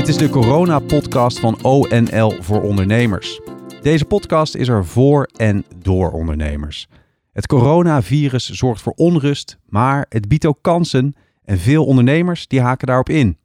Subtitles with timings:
[0.00, 3.40] Dit is de corona-podcast van ONL voor ondernemers.
[3.82, 6.88] Deze podcast is er voor en door ondernemers.
[7.32, 12.86] Het coronavirus zorgt voor onrust, maar het biedt ook kansen en veel ondernemers die haken
[12.86, 13.38] daarop in.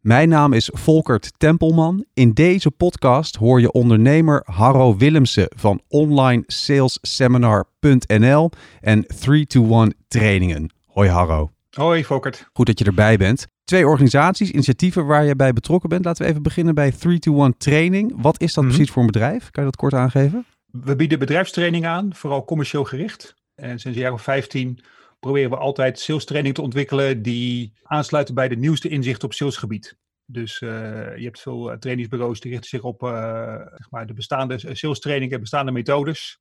[0.00, 2.04] Mijn naam is Volkert Tempelman.
[2.14, 8.50] In deze podcast hoor je ondernemer Harro Willemsen van onlinesalesseminar.nl
[8.80, 10.72] en 3-to-1 trainingen.
[10.86, 11.50] Hoi Harro.
[11.70, 12.48] Hoi Volkert.
[12.52, 13.51] Goed dat je erbij bent.
[13.64, 16.04] Twee organisaties, initiatieven waar je bij betrokken bent.
[16.04, 18.12] Laten we even beginnen bij 3-to-1 training.
[18.16, 18.72] Wat is dat Mhm.
[18.72, 19.50] precies voor een bedrijf?
[19.50, 20.46] Kan je dat kort aangeven?
[20.66, 23.34] We bieden bedrijfstraining aan, vooral commercieel gericht.
[23.54, 24.84] En sinds jaar of 15
[25.20, 29.96] proberen we altijd sales training te ontwikkelen die aansluiten bij de nieuwste inzichten op salesgebied.
[30.26, 30.68] Dus eh,
[31.16, 34.98] je hebt veel eh, trainingsbureaus die richten zich op eh, zeg maar de bestaande sales
[35.00, 36.40] trainingen, bestaande methodes.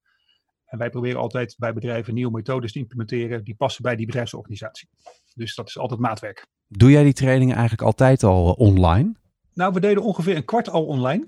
[0.66, 4.90] En wij proberen altijd bij bedrijven nieuwe methodes te implementeren die passen bij die bedrijfsorganisatie.
[5.36, 6.48] Dus dat is altijd maatwerk.
[6.74, 9.16] Doe jij die trainingen eigenlijk altijd al eh, online?
[9.54, 11.28] Nou, we deden ongeveer een kwart al online.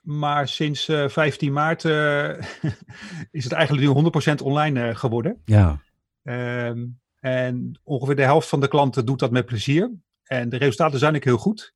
[0.00, 2.28] Maar sinds eh, 15 maart eh,
[3.30, 5.42] is het eigenlijk nu 100% online geworden.
[5.44, 5.80] Ja.
[6.22, 6.86] Ehm,
[7.20, 9.92] en ongeveer de helft van de klanten doet dat met plezier.
[10.24, 11.74] En de resultaten zijn ook heel goed.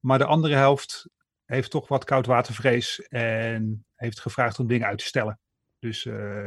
[0.00, 1.08] Maar de andere helft
[1.44, 5.38] heeft toch wat koudwatervrees en heeft gevraagd om dingen uit te stellen.
[5.78, 6.02] Dus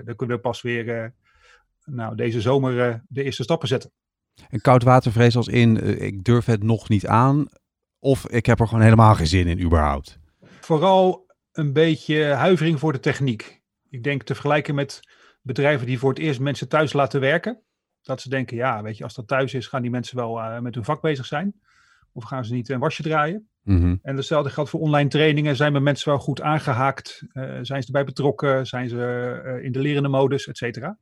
[0.06, 1.14] dan kunnen we pas weer
[1.84, 3.92] nou, deze zomer de eerste stappen zetten.
[4.50, 7.48] En koudwatervrees als in, eh, ik durf het nog niet aan.
[8.00, 10.20] Of ik heb er gewoon helemaal geen zin in überhaupt.
[10.60, 13.62] Vooral een beetje huivering voor de techniek.
[13.90, 15.00] Ik denk te vergelijken met
[15.42, 17.62] bedrijven die voor het eerst mensen thuis laten werken.
[18.02, 20.60] Dat ze denken, ja, weet je, als dat thuis is, gaan die mensen wel eh,
[20.60, 21.54] met hun vak bezig zijn.
[22.12, 23.48] Of gaan ze niet een wasje draaien.
[23.62, 23.96] Mhm.
[24.02, 25.56] En hetzelfde geldt voor online trainingen.
[25.56, 27.26] Zijn mijn mensen wel goed aangehaakt?
[27.32, 28.66] Eh, zijn ze erbij betrokken?
[28.66, 30.98] Zijn ze in de lerende modus, et cetera?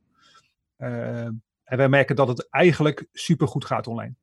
[1.72, 4.14] En wij merken dat het eigenlijk supergoed gaat online.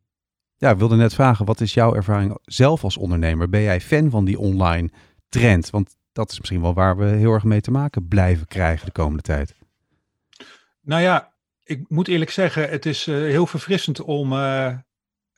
[0.58, 3.50] Ja, ik wilde net vragen, wat is jouw ervaring zelf als ondernemer?
[3.50, 4.90] Ben jij fan van die online
[5.30, 5.70] trend?
[5.70, 8.92] Want dat is misschien wel waar we heel erg mee te maken blijven krijgen de
[8.92, 9.56] komende tijd.
[10.82, 11.34] Nou ja,
[11.64, 14.78] ik moet eerlijk zeggen, het is eh, heel verfrissend om eh,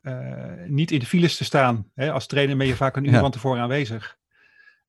[0.01, 1.91] eh, niet in de files te staan.
[1.93, 2.11] Hè?
[2.11, 3.19] Als trainer ben je vaak een uur Ja.
[3.19, 4.17] van tevoren aanwezig.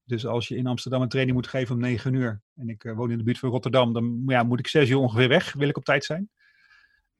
[0.05, 3.11] Dus als je in Amsterdam een training moet geven om 9 uur en ik woon
[3.11, 5.77] in de buurt van Rotterdam, dan ja, moet ik 6 uur ongeveer weg, wil ik
[5.77, 6.31] op tijd zijn.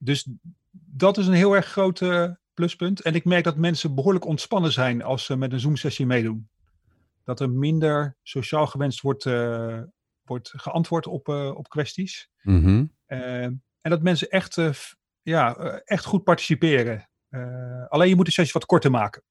[0.05, 0.29] Dus
[0.71, 3.01] dat is een heel erg groot eh, pluspunt.
[3.01, 6.49] En ik merk dat mensen behoorlijk ontspannen zijn als ze met een Zoom-sessie meedoen.
[7.25, 9.81] Dat er minder sociaal gewenst wordt, eh,
[10.25, 12.31] wordt geantwoord op, eh, op kwesties.
[12.43, 12.85] Mhm.
[13.07, 14.59] En dat mensen echt,
[15.23, 17.09] ja, echt goed participeren.
[17.89, 19.23] Alleen je moet de sessie wat korter maken.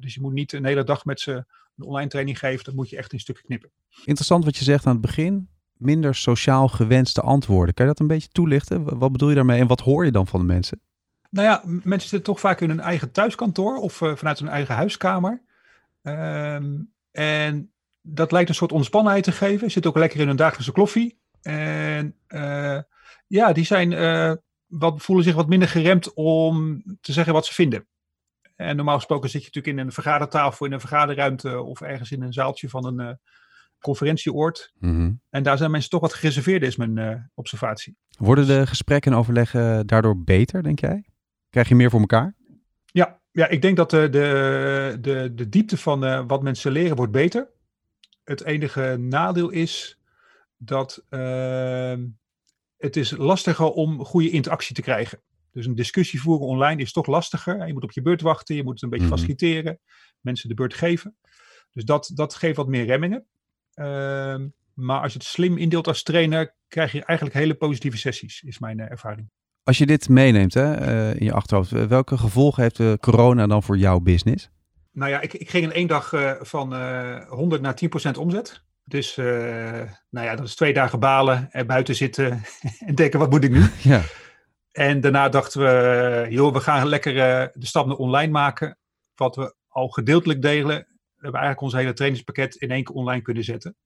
[0.00, 1.32] Dus je moet niet een hele dag met ze
[1.76, 2.64] een online training geven.
[2.64, 3.70] Dat moet je echt in stukken knippen.
[4.04, 5.48] Interessant wat je zegt aan het begin.
[5.84, 7.74] Minder sociaal gewenste antwoorden.
[7.74, 8.98] Kan je dat een beetje toelichten?
[8.98, 10.80] Wat bedoel je daarmee en wat hoor je dan van de mensen?
[11.30, 14.74] Nou ja, mensen zitten toch vaak in hun eigen thuiskantoor of eh, vanuit hun eigen
[14.74, 15.42] huiskamer.
[16.02, 19.70] Ehm, en dat lijkt een soort ontspannenheid te geven.
[19.70, 21.18] Zitten ook lekker in hun dagelijkse kloffie.
[21.42, 22.78] En eh,
[23.26, 24.32] ja, die zijn, eh,
[24.66, 27.86] wat, voelen zich wat minder geremd om te zeggen wat ze vinden.
[28.56, 32.22] En normaal gesproken zit je natuurlijk in een vergadertafel, in een vergaderruimte of ergens in
[32.22, 33.18] een zaaltje van een
[33.84, 34.72] eh, conferentieoord.
[34.78, 35.12] Mhm.
[35.30, 37.96] En daar zijn mensen toch wat gereserveerder, is mijn eh, observatie.
[38.18, 41.04] Worden de gesprekken en overleggen daardoor beter, denk jij?
[41.50, 42.34] Krijg je meer voor elkaar?
[42.84, 46.96] Ja, ja ik denk dat de, de, de, de diepte van eh, wat mensen leren
[46.96, 47.50] wordt beter.
[48.24, 49.98] Het enige nadeel is
[50.56, 52.06] dat ehm,
[52.76, 55.20] het is lastiger om goede interactie te krijgen.
[55.52, 57.66] Dus een discussie voeren online is toch lastiger.
[57.66, 59.14] Je moet op je beurt wachten, je moet het een beetje Mhm.
[59.14, 59.80] faciliteren,
[60.20, 61.16] mensen de beurt geven.
[61.72, 63.26] Dus dat, dat geeft wat meer remmingen.
[63.74, 68.42] Ehm, maar als je het slim indeelt als trainer, krijg je eigenlijk hele positieve sessies,
[68.42, 69.30] is mijn eh, ervaring.
[69.64, 73.46] Als je dit meeneemt hè, eh, in je achterhoofd, eh, welke gevolgen heeft de corona
[73.46, 74.50] dan voor jouw business?
[74.92, 78.64] Nou ja, ik, ik ging in één dag van eh 100 naar 10% omzet.
[78.84, 79.24] Dus eh,
[80.10, 82.42] nou ja, dat is twee dagen balen, er buiten zitten
[82.86, 83.62] en denken, wat moet ik nu?
[83.82, 84.02] Ja.
[84.72, 87.14] En daarna dachten we, joh, we gaan lekker
[87.54, 88.78] de stap naar online maken.
[89.14, 90.86] Wat we al gedeeltelijk delen.
[91.24, 93.76] We hebben eigenlijk ons hele trainingspakket in één keer online kunnen zetten.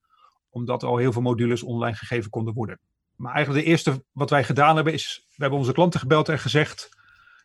[0.51, 2.81] Omdat al heel veel modules online gegeven konden worden.
[3.17, 6.39] Maar eigenlijk de eerste wat wij gedaan hebben is, we hebben onze klanten gebeld en
[6.39, 6.89] gezegd,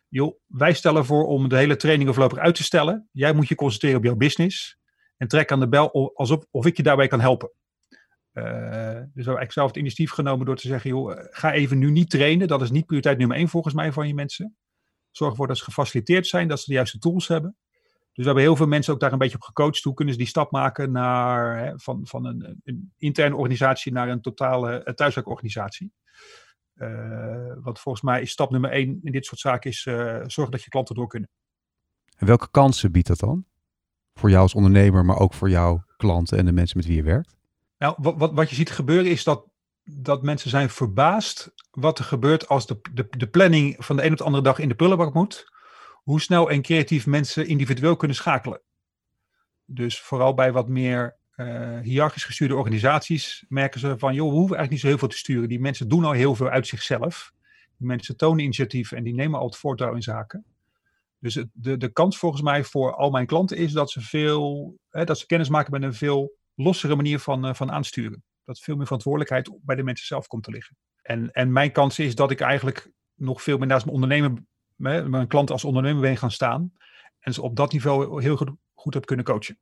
[0.08, 3.08] joh, wij stellen voor om de hele training voorlopig uit te stellen.
[3.12, 4.78] Jij moet je concentreren op jouw business.
[5.16, 7.52] En trek aan de bel alsof of ik je daarbij kan helpen.
[8.32, 11.52] Eh, dus we hebben eigenlijk zelf het initiatief genomen door te zeggen, joh, eh, ga
[11.52, 12.48] even nu niet trainen.
[12.48, 14.56] Dat is niet prioriteit nummer één volgens mij van je mensen.
[15.10, 17.56] Zorg ervoor dat ze gefaciliteerd zijn, dat ze de juiste tools hebben.
[18.14, 19.82] Dus we hebben heel veel mensen ook daar een beetje op gecoacht.
[19.82, 24.08] Hoe kunnen ze die stap maken naar, hè, van, van een, een interne organisatie naar
[24.08, 25.92] een totale eh, thuiswerkorganisatie.
[26.74, 29.94] Eh, want volgens mij is stap nummer één in dit soort zaken is eh,
[30.26, 31.28] zorgen dat je klanten door kunnen.
[32.16, 33.44] En welke kansen biedt dat dan?
[34.14, 37.02] Voor jou als ondernemer, maar ook voor jouw klanten en de mensen met wie je
[37.02, 37.36] werkt?
[37.78, 39.48] Nou, wat, wat, wat je ziet gebeuren is dat,
[39.82, 44.12] dat mensen zijn verbaasd wat er gebeurt als de, de, de planning van de een
[44.12, 45.52] op de andere dag in de prullenbak moet.
[46.04, 48.60] Hoe snel en creatief mensen individueel kunnen schakelen.
[49.64, 54.56] Dus vooral bij wat meer uh, hiërarchisch gestuurde organisaties merken ze van, joh, we hoeven
[54.56, 55.48] eigenlijk niet zo heel veel te sturen.
[55.48, 57.32] Die mensen doen al heel veel uit zichzelf.
[57.78, 60.44] Die mensen tonen initiatief en die nemen al het voortouw in zaken.
[61.18, 64.74] Dus het, de, de kans volgens mij voor al mijn klanten is dat ze veel,
[64.90, 68.22] hè, dat ze kennis maken met een veel lossere manier van, uh, van aansturen.
[68.44, 70.76] Dat veel meer verantwoordelijkheid bij de mensen zelf komt te liggen.
[71.02, 74.42] En, en mijn kans is dat ik eigenlijk nog veel meer naast mijn ondernemer,
[74.76, 76.72] mijn klant als ondernemer ben gaan staan.
[77.20, 79.58] En ze op dat niveau heel goed, goed heb kunnen coachen.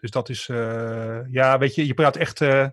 [0.00, 2.66] Dus dat is, uh, ja, weet je, je praat echt, uh,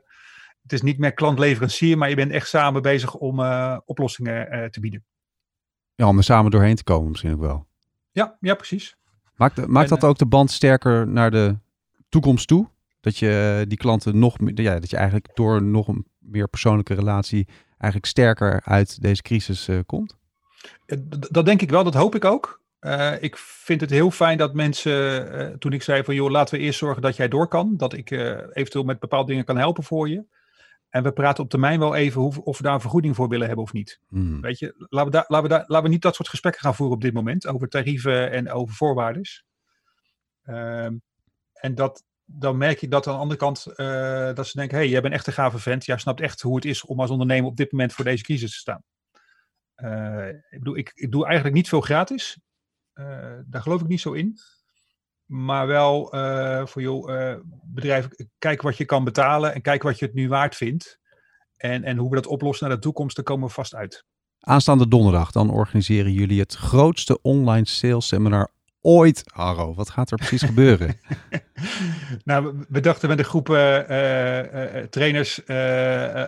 [0.62, 4.80] het is niet meer klant-leverancier, maar je bent echt samen bezig om uh, oplossingen te
[4.80, 5.06] bieden.
[5.96, 7.68] Ja, om er samen doorheen te komen misschien ook wel.
[8.12, 8.96] Ja, ja precies.
[9.36, 11.58] Maakt, maakt en, dat ook de band sterker naar de
[12.10, 12.70] toekomst toe?
[13.00, 17.48] Dat je die klanten nog ja, dat je eigenlijk door nog een meer persoonlijke relatie
[17.70, 20.19] eigenlijk sterker uit deze crisis komt?
[21.10, 22.60] Dat denk ik wel, dat hoop ik ook.
[22.82, 24.92] Uh, ik vind het heel fijn dat mensen,
[25.36, 27.94] uh, toen ik zei van joh, laten we eerst zorgen dat jij door kan, dat
[27.94, 30.26] ik uh, eventueel met bepaalde dingen kan helpen voor je.
[30.90, 33.48] En we praten op termijn wel even hoe, of we daar een vergoeding voor willen
[33.48, 34.00] hebben of niet.
[34.08, 34.42] Hmm.
[34.42, 36.76] Weet je, laten we, daar, laten, we daar, laten we niet dat soort gesprekken gaan
[36.76, 39.22] voeren op dit moment over tarieven en over voorwaarden.
[40.44, 40.98] Ehm,
[41.54, 43.64] en dat, dan merk ik dat aan de andere kant
[44.36, 46.56] dat ze denken, hé, hey, jij bent echt een gave vent, jij snapt echt hoe
[46.56, 48.84] het is om als ondernemer op dit moment voor deze crisis te staan.
[50.50, 52.40] Ik bedoel, ik, ik doe eigenlijk niet veel gratis.
[53.00, 53.06] Uh,
[53.46, 54.38] daar geloof ik niet zo in.
[55.26, 60.00] Maar wel uh, voor jouw uh, bedrijf, kijk wat je kan betalen en kijk wat
[60.00, 61.00] je het nu waard vindt.
[61.58, 64.06] En, en hoe we dat oplossen naar de toekomst, daar komen we vast uit.
[64.40, 69.74] Aanstaande donderdag, dan organiseren jullie het grootste online sales seminar ooit, Harro.
[69.74, 71.00] Wat gaat er precies gebeuren?
[72.24, 73.46] nou, we dachten met een groep
[74.90, 75.42] trainers,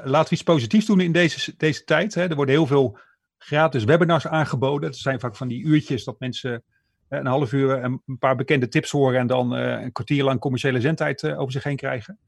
[0.03, 2.13] laten we iets positiefs doen in deze, deze tijd.
[2.13, 2.29] Hè.
[2.29, 2.97] Er worden heel veel
[3.43, 4.89] gratis webinars aangeboden.
[4.89, 6.63] Het zijn vaak van die uurtjes dat mensen
[7.09, 10.81] een half uur een paar bekende tips horen en dan uh, een kwartier lang commerciële
[10.81, 12.19] zendtijd over zich heen krijgen.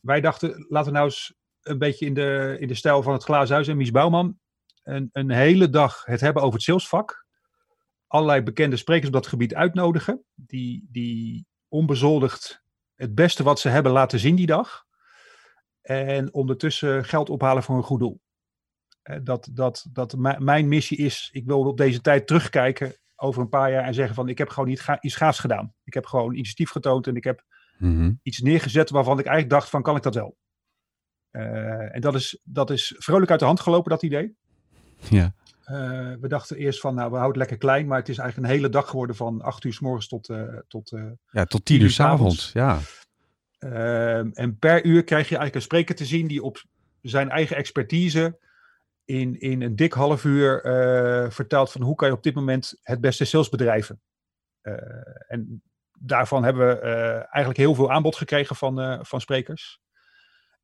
[0.00, 3.22] Wij dachten, laten we nou eens een beetje in de, in de stijl van het
[3.22, 4.38] Glazen Huis en Mies Bouwman
[4.82, 7.26] een, een hele dag het hebben over het salesvak.
[8.06, 12.62] Allerlei bekende sprekers op dat gebied uitnodigen, die, die onbezoldigd
[12.94, 14.86] het beste wat ze hebben laten zien die dag.
[15.82, 18.20] En ondertussen geld ophalen voor een goed doel.
[19.22, 23.70] Dat, dat, dat mijn missie is, ik wil op deze tijd terugkijken over een paar
[23.70, 25.74] jaar en zeggen van ik heb gewoon niet iets gaafs gedaan.
[25.84, 27.44] Ik heb gewoon initiatief getoond en ik heb
[27.78, 28.20] mm-hmm.
[28.22, 30.36] iets neergezet waarvan ik eigenlijk dacht van kan ik dat wel.
[31.32, 34.36] Uh, en dat is, dat is vrolijk uit de hand gelopen, dat idee.
[35.10, 35.34] Ja.
[35.66, 35.76] Uh,
[36.20, 38.54] we dachten eerst van, nou, we houden het lekker klein, maar het is eigenlijk een
[38.54, 40.96] hele dag geworden van acht uur s morgens tot, uh, tot,
[41.30, 42.52] ja, tot tien uur s avonds.
[42.52, 42.78] Ja.
[44.32, 46.64] en per uur krijg je eigenlijk een spreker te zien die op
[47.00, 48.38] zijn eigen expertise
[49.08, 52.80] in, in een dik half uur uh, vertelt van hoe kan je op dit moment
[52.82, 54.00] het beste sales bedrijven.
[54.62, 54.74] Uh,
[55.26, 55.62] en
[55.98, 59.80] daarvan hebben we uh, eigenlijk heel veel aanbod gekregen van, van sprekers.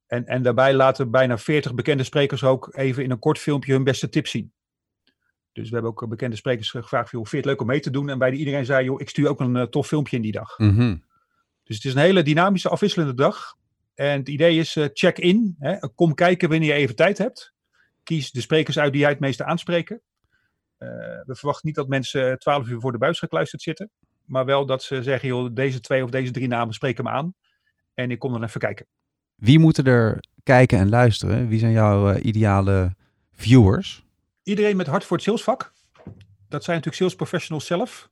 [0.07, 3.85] En, en daarbij laten bijna 40 bekende sprekers ook even in een kort filmpje hun
[3.85, 4.53] beste tips zien.
[5.53, 7.91] Dus we hebben ook bekende sprekers gevraagd, joh, vind je het leuk om mee te
[7.91, 8.09] doen?
[8.09, 10.59] En bij iedereen zei, joh, ik stuur ook een tof filmpje in die dag.
[10.59, 11.05] Mm-hmm.
[11.63, 13.55] Dus het is een hele dynamische, afwisselende dag.
[13.95, 15.57] En het idee is, check in.
[15.59, 17.54] Hè, kom kijken wanneer je even tijd hebt
[18.05, 20.03] kies de sprekers uit die jij het meeste aanspreken.
[20.79, 20.89] Uh,
[21.25, 23.91] we verwachten niet dat mensen twaalf uur voor de buis gekluisterd zitten.
[24.25, 27.35] Maar wel dat ze zeggen, joh, deze twee of deze drie namen spreken me aan.
[27.95, 28.87] En ik kom dan even kijken.
[29.35, 31.49] Wie moeten er kijken en luisteren?
[31.49, 32.97] Wie zijn jouw uh, ideale
[33.33, 34.05] viewers?
[34.43, 35.73] Iedereen met hart voor het salesvak.
[36.49, 38.11] Dat zijn natuurlijk sales professionals zelf.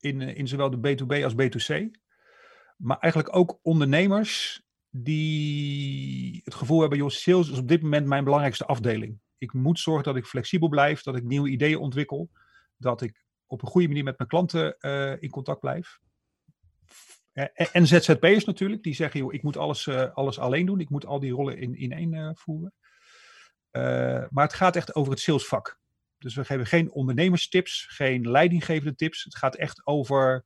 [0.00, 2.00] In, eh, in zowel de B2B als B2C.
[2.76, 8.24] Maar eigenlijk ook ondernemers die het gevoel hebben, joh, sales is op dit moment mijn
[8.24, 12.30] belangrijkste afdeling ik moet zorgen dat ik flexibel blijf, dat ik nieuwe ideeën ontwikkel,
[12.76, 15.98] dat ik op een goede manier met mijn klanten uh, in contact blijf.
[17.32, 21.06] En, en ZZP'ers natuurlijk, die zeggen, joh, ik moet alles, alles alleen doen, ik moet
[21.06, 22.74] al die rollen in, in één voeren.
[24.30, 25.80] maar het gaat echt over het salesvak.
[26.18, 29.24] Dus we geven geen ondernemerstips, geen leidinggevende tips.
[29.24, 30.44] Het gaat echt over,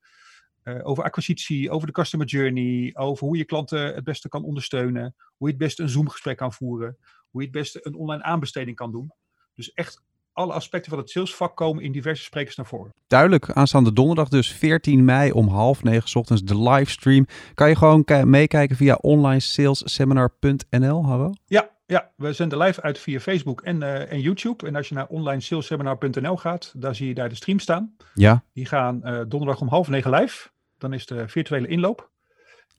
[0.63, 5.47] over acquisitie, over de customer journey, over hoe je klanten het beste kan ondersteunen, hoe
[5.47, 6.97] je het beste een Zoom-gesprek kan voeren,
[7.37, 9.11] hoe je het beste een online aanbesteding kan doen.
[9.53, 10.01] Dus echt
[10.33, 12.93] alle aspecten van het salesvak komen in diverse sprekers naar voren.
[13.07, 17.27] Duidelijk, aanstaande donderdag dus 14 mei om half negen ochtends de livestream.
[17.53, 21.33] Kan je gewoon meekijken via onlinesalesseminar.nl, Harro?
[21.45, 24.67] Ja, ja, we zenden live uit via Facebook en, uh, en YouTube.
[24.67, 27.95] En als je naar onlinesalesseminar.nl gaat, daar zie je daar de stream staan.
[28.13, 28.43] Ja.
[28.53, 30.49] Die gaan uh, donderdag om half negen live.
[30.77, 32.09] Dan is de virtuele inloop.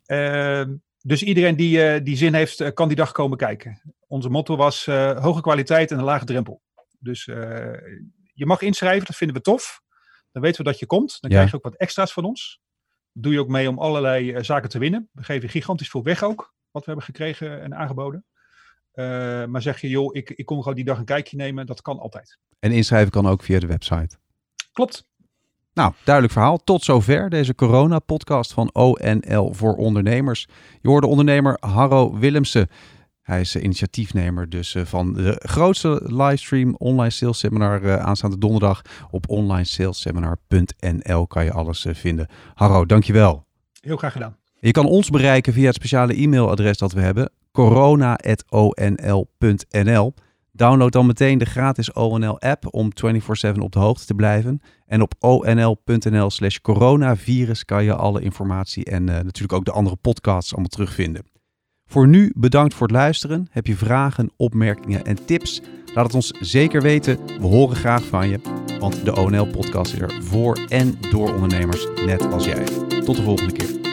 [0.07, 3.81] Ehm, dus iedereen die, eh, die zin heeft, eh, kan die dag komen kijken.
[4.09, 6.63] Onze motto was eh, hoge kwaliteit en een lage drempel.
[6.99, 7.37] Dus eh,
[8.35, 9.81] je mag inschrijven, dat vinden we tof.
[10.33, 11.19] Dan weten we dat je komt.
[11.21, 11.37] Dan Ja.
[11.37, 12.61] krijg je ook wat extra's van ons.
[13.13, 15.09] Doe je ook mee om allerlei eh, zaken te winnen.
[15.13, 18.25] We geven gigantisch veel weg ook, wat we hebben gekregen en aangeboden.
[19.51, 21.99] Maar zeg je, joh, ik, ik kom gewoon die dag een kijkje nemen, dat kan
[21.99, 22.39] altijd.
[22.59, 24.17] En inschrijven kan ook via de website.
[24.73, 25.07] Klopt.
[25.75, 26.59] Nou, duidelijk verhaal.
[26.59, 30.47] Tot zover deze corona-podcast van ONL voor ondernemers.
[30.81, 32.69] Je hoorde ondernemer Harro Willemsen.
[33.29, 38.39] Hij is eh, initiatiefnemer dus eh, van de grootste livestream online sales seminar eh, aanstaande
[38.39, 38.83] donderdag.
[39.11, 42.29] Op onlinesalesseminar.nl kan je alles vinden.
[42.55, 43.47] Harro, dankjewel.
[43.81, 44.37] Heel graag gedaan.
[44.61, 50.15] Je kan ons bereiken via het speciale e-mailadres dat we hebben, corona.onl.nl.
[50.53, 54.61] Download dan meteen de gratis ONL-app om 24/7 op de hoogte te blijven.
[54.87, 60.53] En op onl.nl slash coronavirus kan je alle informatie en natuurlijk ook de andere podcasts
[60.53, 61.38] allemaal terugvinden.
[61.91, 63.47] Voor nu bedankt voor het luisteren.
[63.51, 65.61] Heb je vragen, opmerkingen en tips?
[65.95, 67.19] Laat het ons zeker weten.
[67.41, 68.41] We horen graag van je.
[68.79, 72.65] Want de ONL-podcast is er voor en door ondernemers net als jij.
[73.05, 73.88] Tot de volgende keer.